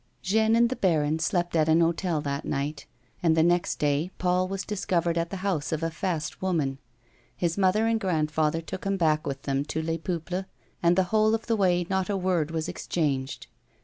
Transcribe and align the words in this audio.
Jeanne 0.23 0.55
and 0.55 0.69
the 0.69 0.75
baron 0.75 1.19
slept 1.19 1.55
at 1.55 1.69
an 1.69 1.79
hotel 1.79 2.21
that 2.21 2.43
night, 2.43 2.87
and 3.21 3.37
the 3.37 3.43
next 3.43 3.75
day 3.77 4.09
Paul 4.17 4.47
was 4.47 4.65
discovered 4.65 5.15
at 5.15 5.29
the 5.29 5.35
house 5.45 5.71
of 5.71 5.83
a 5.83 5.91
fast 5.91 6.41
woman. 6.41 6.79
His 7.37 7.55
mother 7.55 7.85
and 7.85 7.99
grandfather 7.99 8.61
took 8.61 8.83
him 8.85 8.97
back 8.97 9.27
with 9.27 9.43
them 9.43 9.63
to 9.65 9.79
Les 9.83 9.99
Peuples 9.99 10.45
and 10.81 10.95
the 10.95 11.03
whole 11.13 11.35
of 11.35 11.45
the 11.45 11.55
way 11.55 11.85
not 11.87 12.09
a 12.09 12.17
word 12.17 12.49
was 12.49 12.67
exchanged. 12.67 13.45